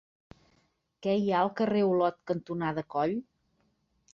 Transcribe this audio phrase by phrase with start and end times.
[1.07, 3.15] Què hi ha al carrer Olot cantonada Coll?